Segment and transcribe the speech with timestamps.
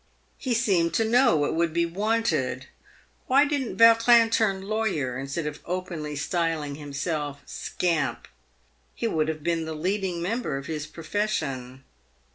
[0.39, 2.65] He seemed to know it would be wanted.
[3.27, 8.27] Why didn't Yautrin turn lawyer, instead of openly styling himself scamp?
[8.95, 11.83] He would have been the leading member of his profession.